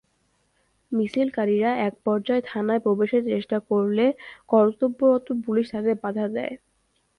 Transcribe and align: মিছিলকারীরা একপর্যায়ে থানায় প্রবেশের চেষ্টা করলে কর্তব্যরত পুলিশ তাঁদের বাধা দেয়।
মিছিলকারীরা 0.91 1.71
একপর্যায়ে 1.87 2.43
থানায় 2.45 2.83
প্রবেশের 2.85 3.23
চেষ্টা 3.29 3.57
করলে 3.69 4.05
কর্তব্যরত 4.49 5.27
পুলিশ 5.45 5.65
তাঁদের 5.73 5.95
বাধা 6.03 6.25
দেয়। 6.35 6.55